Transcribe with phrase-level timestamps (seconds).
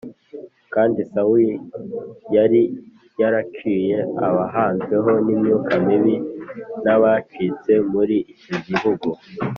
[0.73, 1.53] kandi sawuli
[2.35, 2.61] yari
[3.21, 6.15] yaraciye abahanzweho n’imyuka mibi
[6.83, 9.09] n’abashitsi muri icyo gihugu